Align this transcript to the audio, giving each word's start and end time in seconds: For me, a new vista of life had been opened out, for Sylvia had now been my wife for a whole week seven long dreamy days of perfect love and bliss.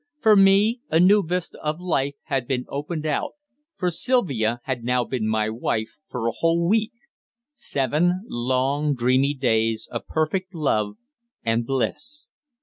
For 0.19 0.35
me, 0.35 0.81
a 0.89 0.99
new 0.99 1.21
vista 1.21 1.59
of 1.61 1.79
life 1.79 2.15
had 2.23 2.47
been 2.47 2.65
opened 2.69 3.05
out, 3.05 3.33
for 3.77 3.91
Sylvia 3.91 4.59
had 4.63 4.83
now 4.83 5.03
been 5.03 5.27
my 5.27 5.47
wife 5.51 5.99
for 6.09 6.25
a 6.27 6.31
whole 6.31 6.67
week 6.67 6.93
seven 7.53 8.23
long 8.27 8.95
dreamy 8.95 9.35
days 9.35 9.87
of 9.91 10.07
perfect 10.07 10.55
love 10.55 10.95
and 11.43 11.67
bliss. 11.67 12.25